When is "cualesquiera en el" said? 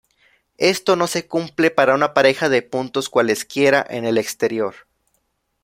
3.07-4.17